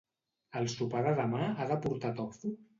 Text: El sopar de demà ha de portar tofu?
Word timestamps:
El 0.61 0.65
sopar 0.75 1.03
de 1.09 1.13
demà 1.21 1.53
ha 1.67 1.71
de 1.75 1.81
portar 1.87 2.15
tofu? 2.25 2.57